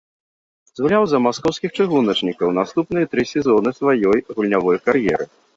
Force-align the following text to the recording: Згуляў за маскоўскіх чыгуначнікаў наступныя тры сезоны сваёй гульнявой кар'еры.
Згуляў 0.77 1.03
за 1.11 1.17
маскоўскіх 1.25 1.75
чыгуначнікаў 1.83 2.55
наступныя 2.61 3.05
тры 3.15 3.29
сезоны 3.33 3.69
сваёй 3.81 4.17
гульнявой 4.35 4.77
кар'еры. 4.89 5.25